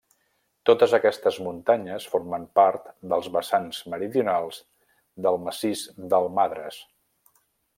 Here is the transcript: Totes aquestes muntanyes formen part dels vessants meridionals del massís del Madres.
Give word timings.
Totes 0.67 0.93
aquestes 0.97 1.35
muntanyes 1.47 2.07
formen 2.13 2.47
part 2.59 2.89
dels 3.11 3.29
vessants 3.35 3.83
meridionals 3.95 4.59
del 5.27 5.39
massís 5.45 5.85
del 6.15 6.27
Madres. 6.41 6.81